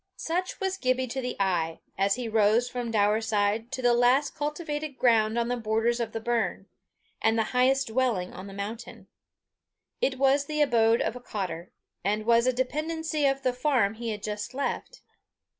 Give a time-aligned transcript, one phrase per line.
[0.17, 4.97] Such was Gibbie to the eye, as he rose from Daurside to the last cultivated
[4.97, 6.65] ground on the borders of the burn,
[7.21, 9.05] and the highest dwelling on the mountain.
[10.01, 11.71] It was the abode of a cottar,
[12.03, 15.03] and was a dependency of the farm he had just left.